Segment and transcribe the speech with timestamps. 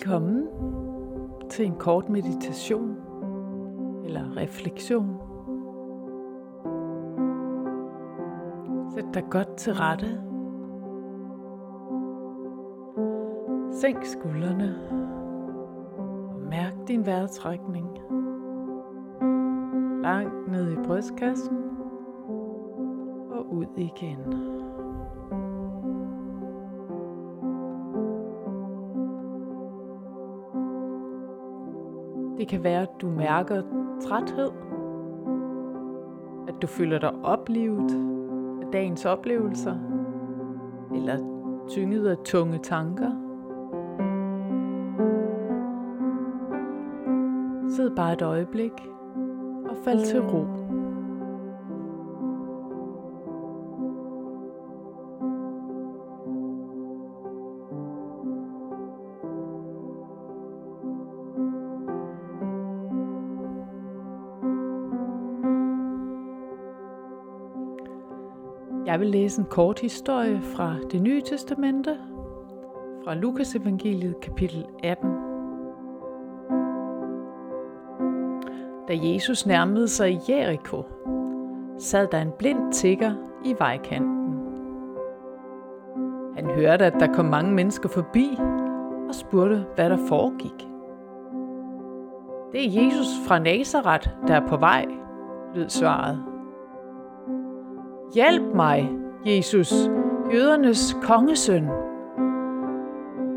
[0.00, 0.46] Velkommen
[1.50, 2.96] til en kort meditation
[4.04, 5.20] eller refleksion.
[8.94, 10.06] Sæt dig godt til rette.
[13.72, 14.78] Sænk skuldrene
[15.98, 17.88] og mærk din vejrtrækning
[20.02, 21.58] langt ned i brystkassen
[23.30, 24.18] og ud igen.
[32.50, 33.62] Kan være, at du mærker
[34.02, 34.50] træthed,
[36.48, 37.90] at du føler dig oplevet
[38.62, 39.76] af dagens oplevelser,
[40.94, 41.18] eller
[41.68, 43.10] tynget af tunge tanker.
[47.68, 48.72] Sid bare et øjeblik
[49.68, 50.46] og fald til ro.
[68.90, 71.96] Jeg vil læse en kort historie fra det nye testamente,
[73.04, 75.10] fra Lukas evangeliet kapitel 18.
[78.88, 80.84] Da Jesus nærmede sig Jericho,
[81.78, 84.34] sad der en blind tigger i vejkanten.
[86.36, 88.38] Han hørte, at der kom mange mennesker forbi
[89.08, 90.68] og spurgte, hvad der foregik.
[92.52, 94.86] Det er Jesus fra Nazareth, der er på vej,
[95.54, 96.29] lød svaret.
[98.14, 98.90] Hjælp mig,
[99.26, 99.72] Jesus,
[100.32, 101.68] jødernes kongesøn,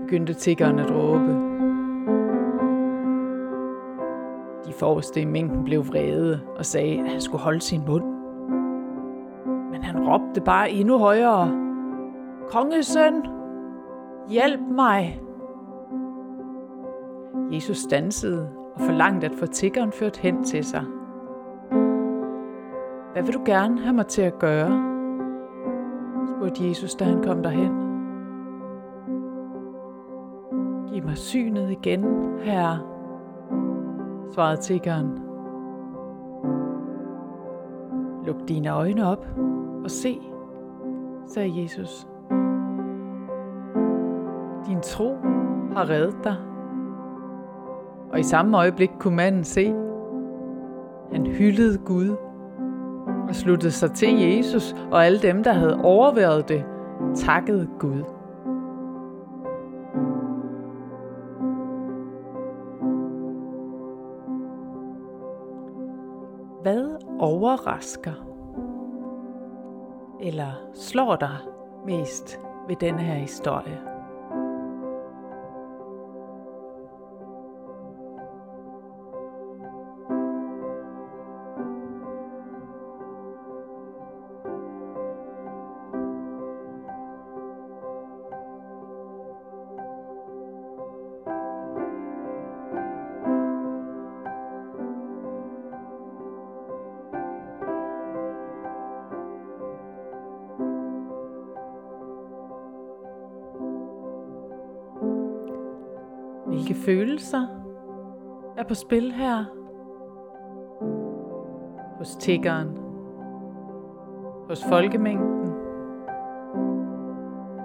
[0.00, 1.32] begyndte tiggeren at råbe.
[4.66, 8.04] De forreste i mængden blev vrede og sagde, at han skulle holde sin mund.
[9.70, 11.52] Men han råbte bare endnu højere.
[12.48, 13.26] Kongesøn,
[14.28, 15.20] hjælp mig!
[17.52, 20.84] Jesus stansede og forlangte at få tiggeren ført hen til sig.
[23.14, 24.94] Hvad vil du gerne have mig til at gøre?
[26.26, 27.72] spurgte Jesus, da han kom derhen.
[30.92, 32.04] Giv mig synet igen,
[32.38, 32.78] herre,
[34.32, 35.18] svarede tiggeren.
[38.26, 39.26] Luk dine øjne op
[39.84, 40.20] og se,
[41.26, 42.06] sagde Jesus.
[44.66, 45.16] Din tro
[45.72, 46.36] har reddet dig.
[48.12, 49.74] Og i samme øjeblik kunne manden se,
[51.12, 52.16] han hyldede Gud
[53.28, 56.64] og sluttede sig til Jesus, og alle dem, der havde overværet det,
[57.14, 58.02] takkede Gud.
[66.62, 68.12] Hvad overrasker
[70.20, 71.36] eller slår dig
[71.86, 73.93] mest ved denne her historie?
[106.54, 107.46] Hvilke følelser
[108.56, 109.44] er på spil her?
[111.98, 112.68] Hos tiggeren,
[114.48, 115.52] hos folkemængden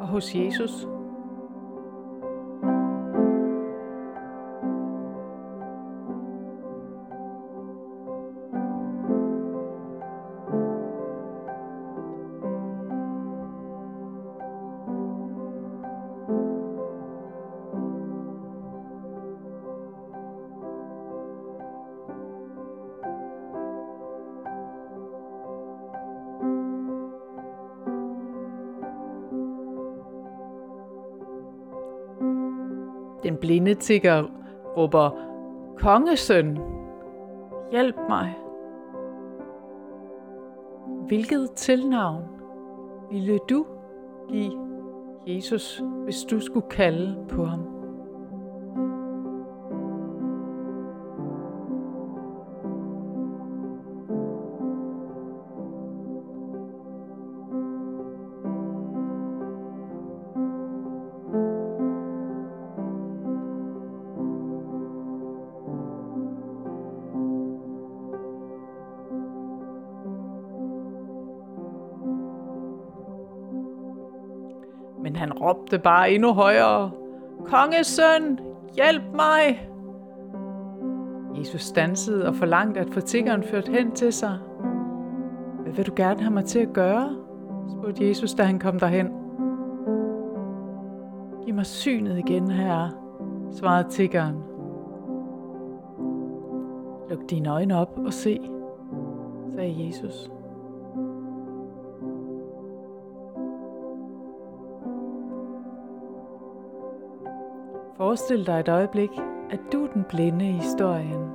[0.00, 0.86] og hos Jesus.
[33.22, 34.24] Den blinde tigger
[34.76, 35.10] råber,
[35.78, 36.58] Kongesøn,
[37.70, 38.34] hjælp mig.
[41.06, 42.24] Hvilket tilnavn
[43.10, 43.66] ville du
[44.28, 44.52] give
[45.26, 47.71] Jesus, hvis du skulle kalde på ham?
[75.22, 76.90] Han råbte bare endnu højere.
[77.44, 78.38] Kongesøn,
[78.76, 79.68] hjælp mig!
[81.38, 84.38] Jesus stansede og forlangte at få tiggeren ført hen til sig.
[85.62, 87.16] Hvad vil du gerne have mig til at gøre?
[87.68, 89.06] spurgte Jesus, da han kom derhen.
[91.44, 92.90] Giv mig synet igen, herre,
[93.52, 94.36] svarede tiggeren.
[97.10, 98.40] Luk dine øjne op og se,
[99.54, 100.31] sagde Jesus.
[108.02, 109.10] Forestil dig et øjeblik,
[109.50, 111.30] at du er den blinde i historien.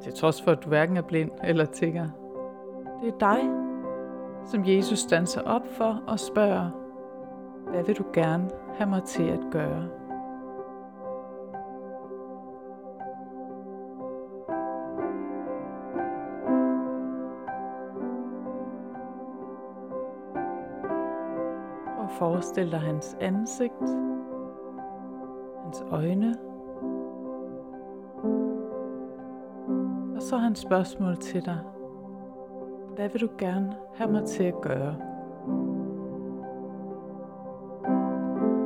[0.00, 2.08] Til trods for, at du hverken er blind eller tigger.
[3.02, 3.50] Det er dig,
[4.44, 6.70] som Jesus standser op for og spørger,
[7.70, 9.88] hvad vil du gerne have mig til at gøre?
[21.98, 24.15] Og forestil dig hans ansigt,
[25.66, 26.34] hans øjne,
[30.16, 31.58] og så hans spørgsmål til dig.
[32.94, 34.94] Hvad vil du gerne have mig til at gøre?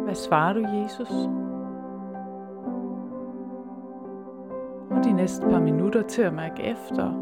[0.05, 1.29] Hvad svarer du, Jesus?
[4.89, 7.13] Brug de næste par minutter til at mærke efter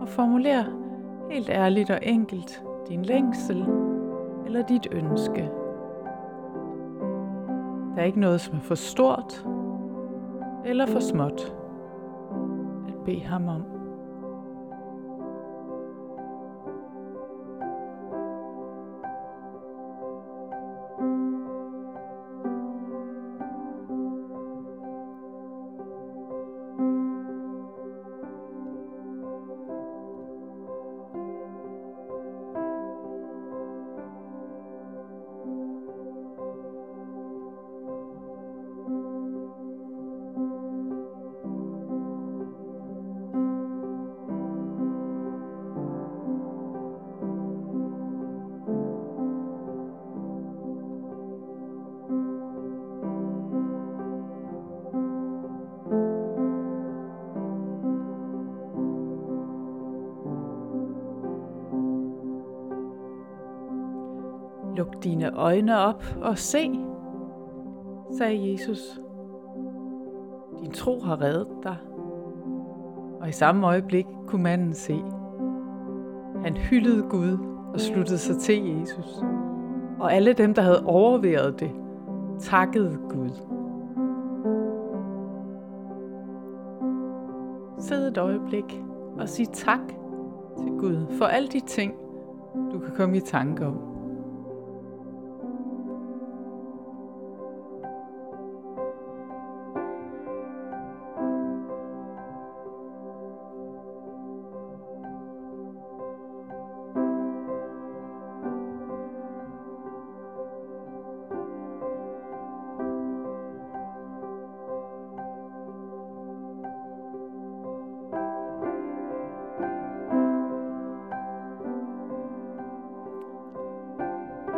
[0.00, 0.64] og formulere
[1.30, 3.66] helt ærligt og enkelt din længsel
[4.46, 5.59] eller dit ønske.
[8.00, 9.46] Der er ikke noget, som er for stort
[10.64, 11.54] eller for småt
[12.88, 13.69] at bede ham om.
[64.80, 66.70] Luk dine øjne op og se,
[68.18, 69.00] sagde Jesus.
[70.60, 71.76] Din tro har reddet dig.
[73.20, 75.02] Og i samme øjeblik kunne manden se.
[76.44, 77.38] Han hyldede Gud
[77.74, 79.22] og sluttede sig til Jesus.
[79.98, 81.70] Og alle dem, der havde overværet det,
[82.38, 83.30] takkede Gud.
[87.78, 88.82] Sid et øjeblik
[89.18, 89.88] og sig tak
[90.58, 91.94] til Gud for alle de ting,
[92.72, 93.89] du kan komme i tanke om.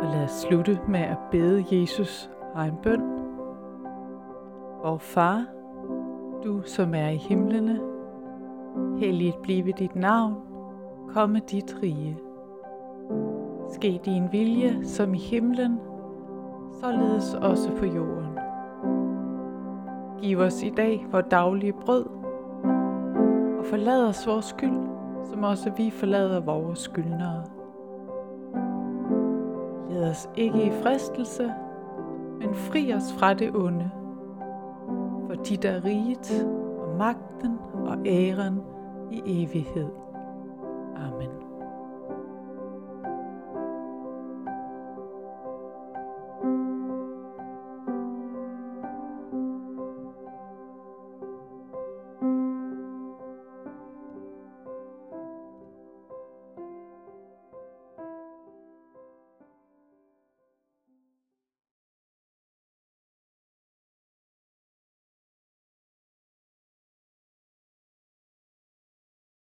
[0.03, 3.01] Og lad os slutte med at bede Jesus egen bøn.
[4.81, 5.45] Og far,
[6.43, 7.79] du som er i himlene,
[8.97, 10.35] helligt blive dit navn,
[11.09, 12.17] komme dit rige.
[13.69, 15.79] Ske din vilje som i himlen,
[16.81, 18.37] således også på jorden.
[20.21, 22.05] Giv os i dag vores daglige brød,
[23.59, 24.87] og forlad os vores skyld,
[25.23, 27.52] som også vi forlader vores skyldnere
[29.93, 31.53] Led os ikke i fristelse,
[32.39, 33.91] men fri os fra det onde.
[35.27, 36.47] For dit er riget
[36.79, 38.61] og magten og æren
[39.11, 39.89] i evighed.
[40.95, 41.42] Amen.